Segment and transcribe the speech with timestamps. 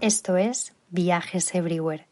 [0.00, 2.06] Esto es Viajes Everywhere.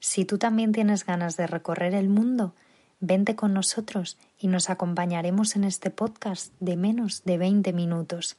[0.00, 2.52] Si tú también tienes ganas de recorrer el mundo,
[2.98, 8.38] vente con nosotros y nos acompañaremos en este podcast de menos de 20 minutos.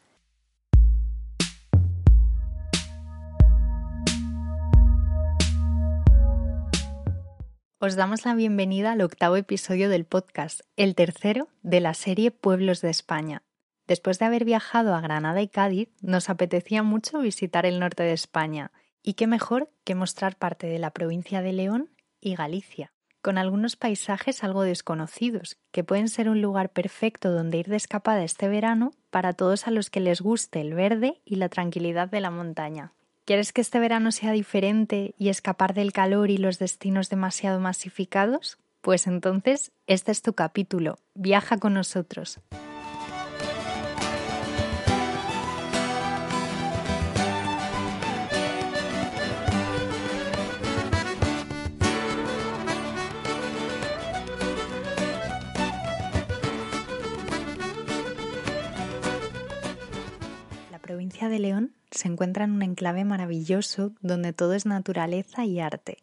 [7.80, 12.82] Os damos la bienvenida al octavo episodio del podcast, el tercero de la serie Pueblos
[12.82, 13.44] de España.
[13.88, 18.12] Después de haber viajado a Granada y Cádiz, nos apetecía mucho visitar el norte de
[18.12, 18.72] España
[19.04, 21.90] y qué mejor que mostrar parte de la provincia de León
[22.22, 22.92] y Galicia,
[23.22, 28.24] con algunos paisajes algo desconocidos, que pueden ser un lugar perfecto donde ir de escapada
[28.24, 32.22] este verano para todos a los que les guste el verde y la tranquilidad de
[32.22, 32.94] la montaña.
[33.26, 38.58] ¿Quieres que este verano sea diferente y escapar del calor y los destinos demasiado masificados?
[38.82, 40.98] Pues entonces este es tu capítulo.
[41.14, 42.40] Viaja con nosotros.
[62.00, 65.98] Se encuentra en un enclave maravilloso donde todo es naturaleza y arte.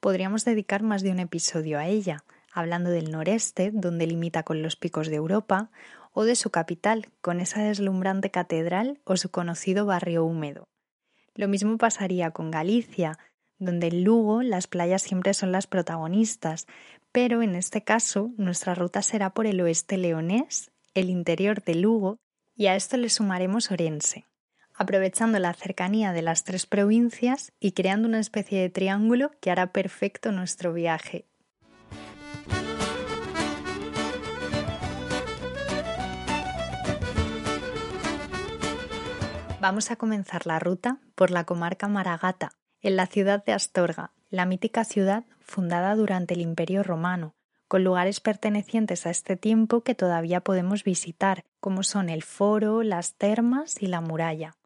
[0.00, 4.76] Podríamos dedicar más de un episodio a ella, hablando del noreste, donde limita con los
[4.76, 5.70] picos de Europa,
[6.12, 10.68] o de su capital, con esa deslumbrante catedral o su conocido barrio húmedo.
[11.34, 13.18] Lo mismo pasaría con Galicia,
[13.58, 16.66] donde en Lugo las playas siempre son las protagonistas,
[17.10, 22.18] pero en este caso nuestra ruta será por el oeste leonés, el interior de Lugo
[22.54, 24.26] y a esto le sumaremos Orense,
[24.74, 29.72] aprovechando la cercanía de las tres provincias y creando una especie de triángulo que hará
[29.72, 31.26] perfecto nuestro viaje.
[39.60, 42.50] Vamos a comenzar la ruta por la comarca Maragata,
[42.80, 47.36] en la ciudad de Astorga, la mítica ciudad fundada durante el Imperio Romano,
[47.68, 53.14] con lugares pertenecientes a este tiempo que todavía podemos visitar, como son el foro, las
[53.14, 54.56] termas y la muralla.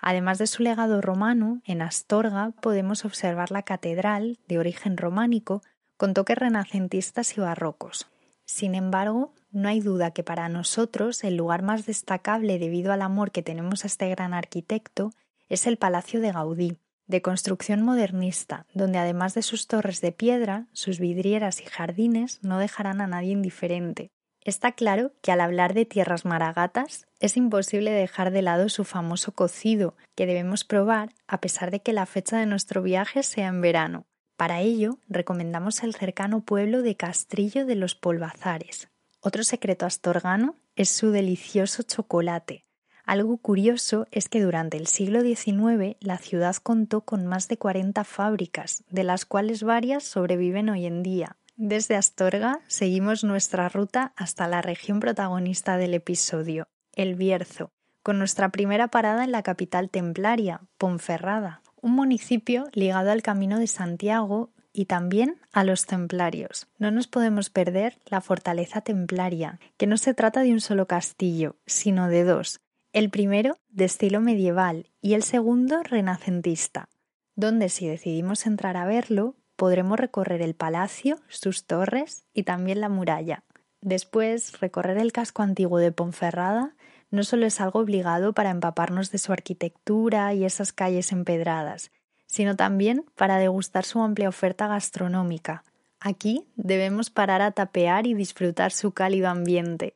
[0.00, 5.62] Además de su legado romano, en Astorga podemos observar la catedral, de origen románico,
[5.96, 8.08] con toques renacentistas y barrocos.
[8.46, 13.30] Sin embargo, no hay duda que para nosotros el lugar más destacable debido al amor
[13.30, 15.12] que tenemos a este gran arquitecto
[15.48, 20.66] es el Palacio de Gaudí, de construcción modernista, donde además de sus torres de piedra,
[20.72, 24.10] sus vidrieras y jardines no dejarán a nadie indiferente.
[24.42, 29.32] Está claro que al hablar de tierras maragatas es imposible dejar de lado su famoso
[29.32, 33.60] cocido, que debemos probar a pesar de que la fecha de nuestro viaje sea en
[33.60, 34.06] verano.
[34.36, 38.88] Para ello, recomendamos el cercano pueblo de Castrillo de los Polvazares.
[39.20, 42.64] Otro secreto astorgano es su delicioso chocolate,
[43.10, 48.04] algo curioso es que durante el siglo XIX la ciudad contó con más de 40
[48.04, 51.36] fábricas, de las cuales varias sobreviven hoy en día.
[51.62, 57.70] Desde Astorga seguimos nuestra ruta hasta la región protagonista del episodio, el Bierzo,
[58.02, 63.66] con nuestra primera parada en la capital templaria, Ponferrada, un municipio ligado al Camino de
[63.66, 66.66] Santiago y también a los templarios.
[66.78, 71.56] No nos podemos perder la fortaleza templaria, que no se trata de un solo castillo,
[71.66, 72.62] sino de dos,
[72.94, 76.88] el primero de estilo medieval y el segundo renacentista,
[77.34, 82.88] donde si decidimos entrar a verlo podremos recorrer el palacio, sus torres y también la
[82.88, 83.44] muralla.
[83.82, 86.74] Después, recorrer el casco antiguo de Ponferrada
[87.10, 91.90] no solo es algo obligado para empaparnos de su arquitectura y esas calles empedradas,
[92.24, 95.62] sino también para degustar su amplia oferta gastronómica.
[96.00, 99.94] Aquí debemos parar a tapear y disfrutar su cálido ambiente.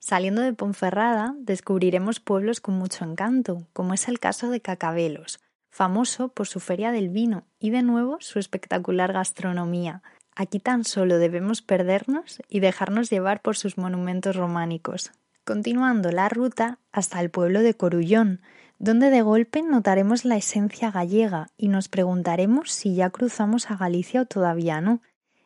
[0.00, 5.40] Saliendo de Ponferrada, descubriremos pueblos con mucho encanto, como es el caso de Cacabelos,
[5.78, 10.02] famoso por su feria del vino y de nuevo su espectacular gastronomía.
[10.34, 15.12] Aquí tan solo debemos perdernos y dejarnos llevar por sus monumentos románicos.
[15.44, 18.40] Continuando la ruta hasta el pueblo de Corullón,
[18.80, 24.22] donde de golpe notaremos la esencia gallega y nos preguntaremos si ya cruzamos a Galicia
[24.22, 25.00] o todavía no,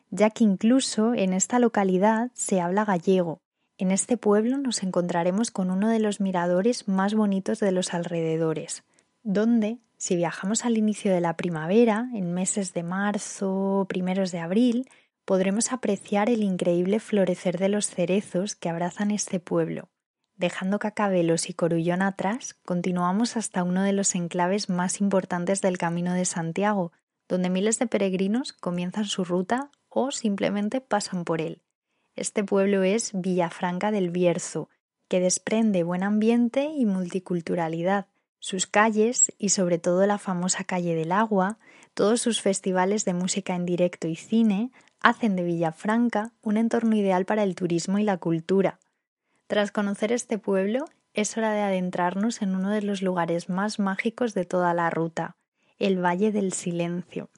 [0.09, 3.37] ya que incluso en esta localidad se habla gallego,
[3.77, 8.83] en este pueblo nos encontraremos con uno de los miradores más bonitos de los alrededores,
[9.21, 14.89] donde, si viajamos al inicio de la primavera, en meses de marzo, primeros de abril,
[15.23, 19.87] podremos apreciar el increíble florecer de los cerezos que abrazan este pueblo.
[20.35, 26.13] Dejando Cacabelos y Corullón atrás, continuamos hasta uno de los enclaves más importantes del Camino
[26.13, 26.91] de Santiago,
[27.29, 31.61] donde miles de peregrinos comienzan su ruta o simplemente pasan por él.
[32.17, 34.67] Este pueblo es Villafranca del Bierzo,
[35.07, 38.07] que desprende buen ambiente y multiculturalidad,
[38.43, 41.59] Sus calles y sobre todo la famosa calle del agua,
[41.93, 44.69] todos sus festivales de música en directo y cine,
[44.99, 48.79] hacen de Villafranca un entorno ideal para el turismo y la cultura.
[49.47, 54.33] Tras conocer este pueblo, es hora de adentrarnos en uno de los lugares más mágicos
[54.33, 55.37] de toda la ruta,
[55.79, 57.29] el Valle del Silencio.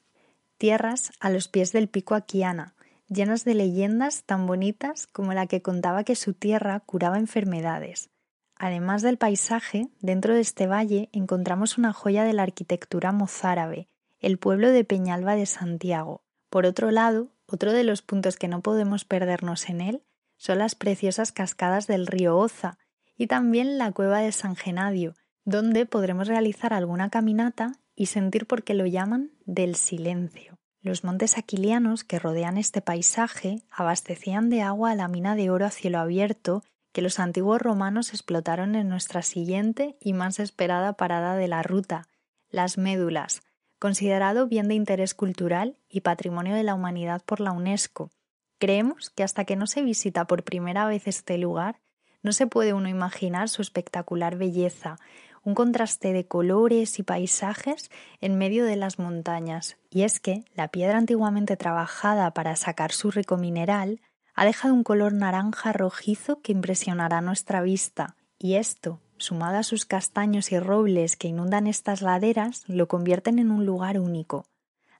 [0.58, 2.74] Tierras a los pies del pico Aquiana,
[3.06, 8.10] llenas de leyendas tan bonitas como la que contaba que su tierra curaba enfermedades.
[8.56, 13.88] Además del paisaje, dentro de este valle encontramos una joya de la arquitectura mozárabe,
[14.18, 16.22] el pueblo de Peñalba de Santiago.
[16.48, 20.02] Por otro lado, otro de los puntos que no podemos perdernos en él
[20.38, 22.78] son las preciosas cascadas del río Oza
[23.16, 25.14] y también la cueva de San Genadio,
[25.44, 30.58] donde podremos realizar alguna caminata y sentir por qué lo llaman del silencio.
[30.80, 35.66] Los montes aquilianos que rodean este paisaje abastecían de agua a la mina de oro
[35.66, 36.62] a cielo abierto
[36.96, 42.08] que los antiguos romanos explotaron en nuestra siguiente y más esperada parada de la ruta,
[42.48, 43.42] las médulas,
[43.78, 48.08] considerado bien de interés cultural y patrimonio de la humanidad por la UNESCO.
[48.56, 51.82] Creemos que hasta que no se visita por primera vez este lugar,
[52.22, 54.96] no se puede uno imaginar su espectacular belleza,
[55.42, 57.90] un contraste de colores y paisajes
[58.22, 59.76] en medio de las montañas.
[59.90, 64.00] Y es que la piedra antiguamente trabajada para sacar su rico mineral
[64.36, 68.16] ha dejado un color naranja rojizo que impresionará nuestra vista.
[68.38, 73.50] Y esto, sumado a sus castaños y robles que inundan estas laderas, lo convierten en
[73.50, 74.44] un lugar único.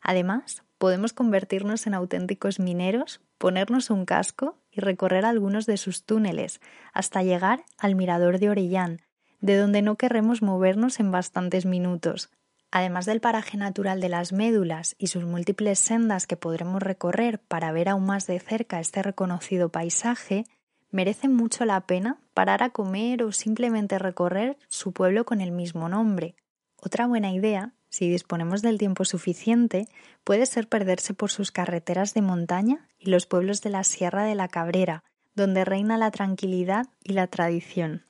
[0.00, 6.60] Además, podemos convertirnos en auténticos mineros, ponernos un casco y recorrer algunos de sus túneles
[6.94, 9.02] hasta llegar al mirador de Orellán,
[9.40, 12.30] de donde no querremos movernos en bastantes minutos.
[12.76, 17.72] Además del paraje natural de las médulas y sus múltiples sendas que podremos recorrer para
[17.72, 20.44] ver aún más de cerca este reconocido paisaje,
[20.90, 25.88] merece mucho la pena parar a comer o simplemente recorrer su pueblo con el mismo
[25.88, 26.36] nombre.
[26.76, 29.88] Otra buena idea, si disponemos del tiempo suficiente,
[30.22, 34.34] puede ser perderse por sus carreteras de montaña y los pueblos de la Sierra de
[34.34, 35.02] la Cabrera,
[35.34, 38.02] donde reina la tranquilidad y la tradición.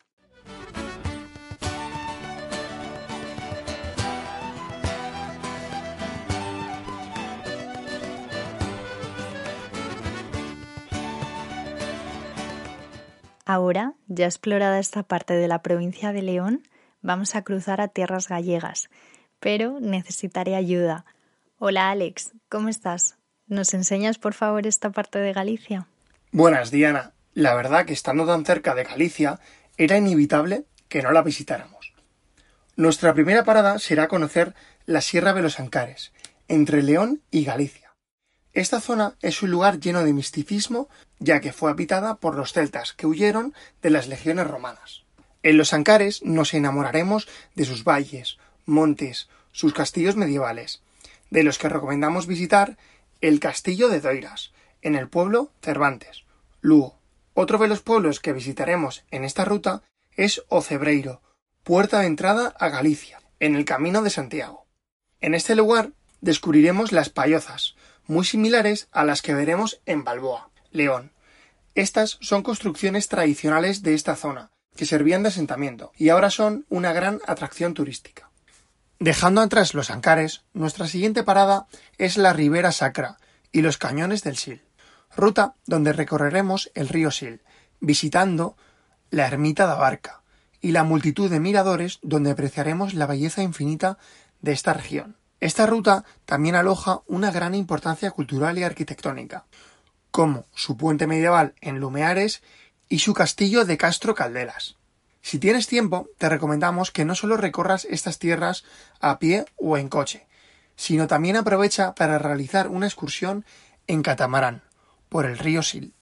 [13.48, 16.68] Ahora, ya explorada esta parte de la provincia de León,
[17.00, 18.90] vamos a cruzar a tierras gallegas,
[19.38, 21.04] pero necesitaré ayuda.
[21.58, 23.16] Hola Alex, ¿cómo estás?
[23.46, 25.86] ¿Nos enseñas por favor esta parte de Galicia?
[26.32, 27.12] Buenas, Diana.
[27.34, 29.38] La verdad que estando tan cerca de Galicia,
[29.76, 31.94] era inevitable que no la visitáramos.
[32.74, 34.56] Nuestra primera parada será conocer
[34.86, 36.12] la Sierra de los Ancares,
[36.48, 37.85] entre León y Galicia.
[38.56, 40.88] Esta zona es un lugar lleno de misticismo,
[41.18, 45.04] ya que fue habitada por los celtas que huyeron de las legiones romanas.
[45.42, 50.80] En los Ancares nos enamoraremos de sus valles, montes, sus castillos medievales,
[51.28, 52.78] de los que recomendamos visitar
[53.20, 56.24] el castillo de Doiras, en el pueblo Cervantes,
[56.62, 56.98] Lugo.
[57.34, 59.82] Otro de los pueblos que visitaremos en esta ruta
[60.12, 61.20] es Ocebreiro,
[61.62, 64.64] puerta de entrada a Galicia, en el camino de Santiago.
[65.20, 65.90] En este lugar
[66.22, 71.12] descubriremos las payozas, muy similares a las que veremos en Balboa, León.
[71.74, 76.92] Estas son construcciones tradicionales de esta zona, que servían de asentamiento, y ahora son una
[76.92, 78.30] gran atracción turística.
[78.98, 81.66] Dejando atrás los Ancares, nuestra siguiente parada
[81.98, 83.18] es la Ribera Sacra
[83.52, 84.64] y los cañones del Sil,
[85.14, 87.44] ruta donde recorreremos el río Sil,
[87.80, 88.56] visitando
[89.10, 90.22] la ermita de Abarca
[90.60, 93.98] y la multitud de miradores donde apreciaremos la belleza infinita
[94.40, 95.16] de esta región.
[95.40, 99.44] Esta ruta también aloja una gran importancia cultural y arquitectónica,
[100.10, 102.42] como su puente medieval en Lumeares
[102.88, 104.76] y su castillo de Castro Calderas.
[105.20, 108.64] Si tienes tiempo, te recomendamos que no solo recorras estas tierras
[109.00, 110.26] a pie o en coche,
[110.76, 113.44] sino también aprovecha para realizar una excursión
[113.88, 114.62] en catamarán
[115.08, 115.95] por el río Sil.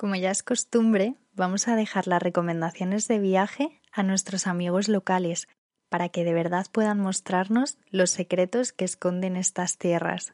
[0.00, 5.46] Como ya es costumbre, vamos a dejar las recomendaciones de viaje a nuestros amigos locales
[5.90, 10.32] para que de verdad puedan mostrarnos los secretos que esconden estas tierras.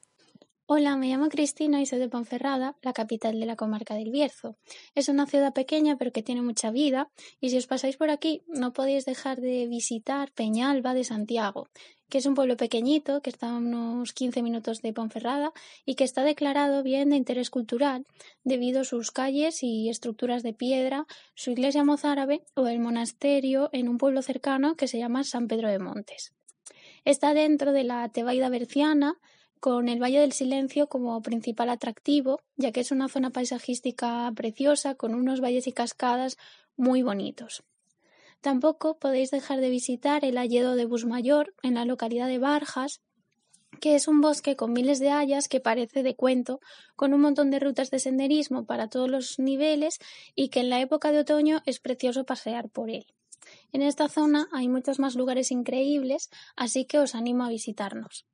[0.67, 4.57] Hola, me llamo Cristina y soy de Ponferrada, la capital de la comarca del Bierzo.
[4.95, 8.45] Es una ciudad pequeña pero que tiene mucha vida y si os pasáis por aquí
[8.47, 11.69] no podéis dejar de visitar Peñalba de Santiago,
[12.09, 15.53] que es un pueblo pequeñito que está a unos 15 minutos de Ponferrada
[15.85, 18.07] y que está declarado bien de interés cultural
[18.45, 23.89] debido a sus calles y estructuras de piedra, su iglesia mozárabe o el monasterio en
[23.89, 26.33] un pueblo cercano que se llama San Pedro de Montes.
[27.05, 29.19] Está dentro de la Tebaida Berciana,
[29.61, 34.95] con el Valle del Silencio como principal atractivo, ya que es una zona paisajística preciosa
[34.95, 36.37] con unos valles y cascadas
[36.77, 37.65] muy bonitos.
[38.41, 43.01] Tampoco podéis dejar de visitar el Alledo de Busmayor en la localidad de Barjas,
[43.81, 46.61] que es un bosque con miles de hayas que parece de cuento,
[46.95, 49.99] con un montón de rutas de senderismo para todos los niveles
[50.35, 53.07] y que en la época de otoño es precioso pasear por él.
[53.73, 58.27] En esta zona hay muchos más lugares increíbles, así que os animo a visitarnos.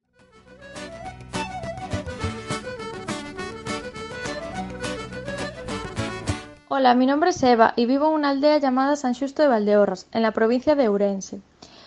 [6.74, 10.06] Hola, mi nombre es Eva y vivo en una aldea llamada San Justo de Valdeorras,
[10.10, 11.42] en la provincia de Ourense.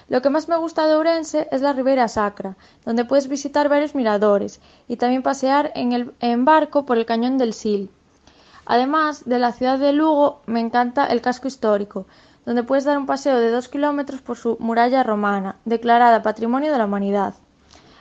[0.09, 3.95] Lo que más me gusta de Ourense es la Ribera Sacra, donde puedes visitar varios
[3.95, 7.89] miradores y también pasear en, el, en barco por el cañón del Sil.
[8.67, 12.05] Además de la ciudad de Lugo, me encanta el casco histórico,
[12.45, 16.77] donde puedes dar un paseo de dos kilómetros por su muralla romana, declarada Patrimonio de
[16.77, 17.33] la Humanidad.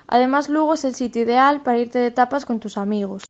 [0.07, 3.25] Además, Lugo es el sitio ideal para irte de tapas con tus amigos.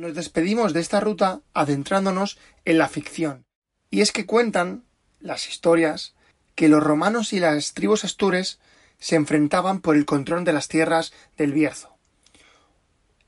[0.00, 3.44] Nos despedimos de esta ruta adentrándonos en la ficción.
[3.90, 4.86] Y es que cuentan
[5.18, 6.14] las historias
[6.54, 8.60] que los romanos y las tribus astures
[8.98, 11.98] se enfrentaban por el control de las tierras del Bierzo.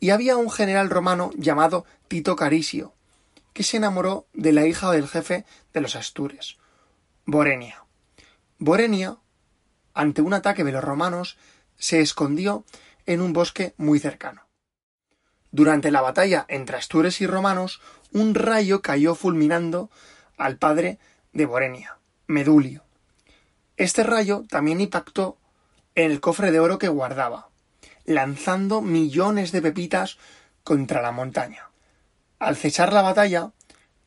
[0.00, 2.95] Y había un general romano llamado Tito Carisio,
[3.52, 6.57] que se enamoró de la hija del jefe de los Astures,
[7.26, 7.85] Borenia.
[8.59, 9.19] Borenia,
[9.93, 11.37] ante un ataque de los romanos,
[11.76, 12.64] se escondió
[13.05, 14.42] en un bosque muy cercano.
[15.52, 17.80] Durante la batalla entre Astures y romanos,
[18.12, 19.90] un rayo cayó fulminando
[20.38, 20.99] al padre
[21.32, 22.82] de Borenia, Medulio.
[23.76, 25.37] Este rayo también impactó
[25.94, 27.49] en el cofre de oro que guardaba,
[28.06, 30.18] lanzando millones de pepitas
[30.64, 31.68] contra la montaña.
[32.38, 33.52] Al cesar la batalla,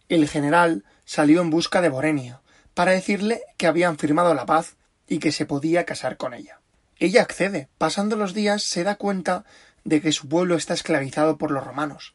[0.10, 2.42] el general salió en busca de Borenia,
[2.74, 4.76] para decirle que habían firmado la paz
[5.08, 6.60] y que se podía casar con ella.
[6.98, 7.70] Ella accede.
[7.78, 9.46] Pasando los días se da cuenta
[9.86, 12.14] de que su pueblo está esclavizado por los romanos,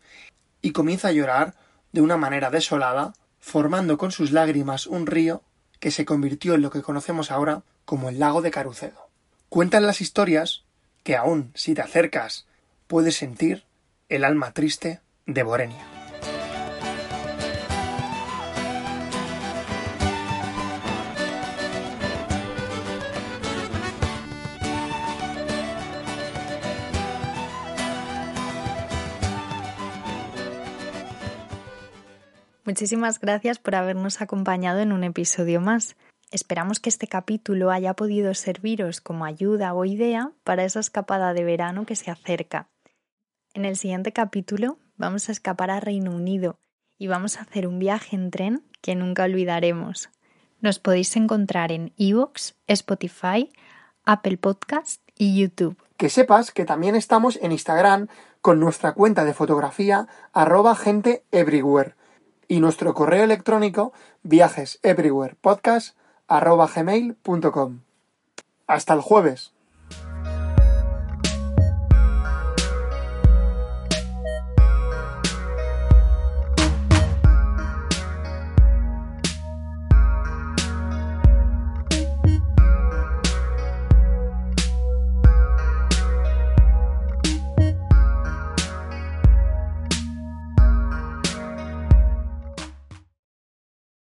[0.60, 1.54] y comienza a llorar
[1.92, 5.42] de una manera desolada, formando con sus lágrimas un río
[5.78, 9.08] que se convirtió en lo que conocemos ahora como el lago de Carucedo.
[9.48, 10.64] Cuentan las historias
[11.02, 12.46] que aún si te acercas
[12.86, 13.64] puedes sentir
[14.08, 15.99] el alma triste de Borenia.
[32.70, 35.96] Muchísimas gracias por habernos acompañado en un episodio más.
[36.30, 41.42] Esperamos que este capítulo haya podido serviros como ayuda o idea para esa escapada de
[41.42, 42.68] verano que se acerca.
[43.54, 46.60] En el siguiente capítulo vamos a escapar a Reino Unido
[46.96, 50.08] y vamos a hacer un viaje en tren que nunca olvidaremos.
[50.60, 53.50] Nos podéis encontrar en Evox, Spotify,
[54.04, 55.76] Apple Podcast y YouTube.
[55.96, 58.06] Que sepas que también estamos en Instagram
[58.40, 61.96] con nuestra cuenta de fotografía arroba gente everywhere
[62.50, 63.92] y nuestro correo electrónico
[64.24, 67.80] viajeseverywherepodcast arroba gmail.com.
[68.66, 69.52] Hasta el jueves.